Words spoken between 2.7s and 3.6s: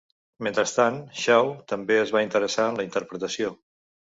en la interpretació.